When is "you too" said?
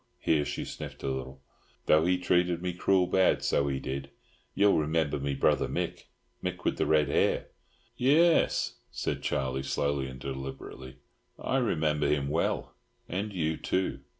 13.31-13.99